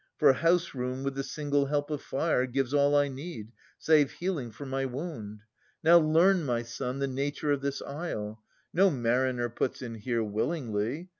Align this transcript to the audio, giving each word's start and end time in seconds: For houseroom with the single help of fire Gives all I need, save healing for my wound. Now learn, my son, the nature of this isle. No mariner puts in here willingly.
For 0.17 0.33
houseroom 0.33 1.03
with 1.03 1.13
the 1.13 1.23
single 1.23 1.67
help 1.67 1.91
of 1.91 2.01
fire 2.01 2.47
Gives 2.47 2.73
all 2.73 2.95
I 2.95 3.07
need, 3.07 3.51
save 3.77 4.13
healing 4.13 4.49
for 4.49 4.65
my 4.65 4.83
wound. 4.83 5.41
Now 5.83 5.99
learn, 5.99 6.43
my 6.43 6.63
son, 6.63 6.97
the 6.97 7.07
nature 7.07 7.51
of 7.51 7.61
this 7.61 7.83
isle. 7.83 8.41
No 8.73 8.89
mariner 8.89 9.47
puts 9.47 9.79
in 9.83 9.93
here 9.93 10.23
willingly. 10.23 11.09